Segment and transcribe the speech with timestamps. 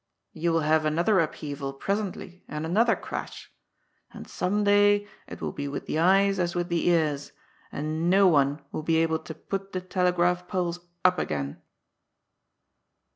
[0.33, 3.51] You will haye another upheayal presently and another crash,
[4.11, 7.33] and some day it will be with the eyes as with the ears,
[7.71, 11.61] and no one will be able to put the telegraph poles up again."